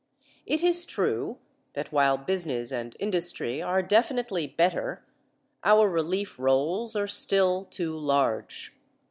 It 0.47 0.63
is 0.63 0.85
true 0.85 1.37
that 1.73 1.91
while 1.91 2.17
business 2.17 2.71
and 2.71 2.97
industry 2.99 3.61
are 3.61 3.83
definitely 3.83 4.47
better 4.47 5.05
our 5.63 5.87
relief 5.87 6.39
rolls 6.39 6.95
are 6.95 7.07
still 7.07 7.65
too 7.65 7.95
large. 7.95 8.73